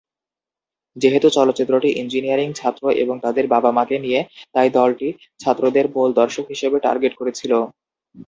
[0.95, 4.19] যেহেতু চলচ্চিত্রটি ইঞ্জিনিয়ারিং ছাত্র এবং তাদের বাবা-মাকে নিয়ে
[4.53, 5.07] তাই দলটি
[5.39, 7.51] ছাত্রদের মূল দর্শক হিসেবে টার্গেট করেছিল।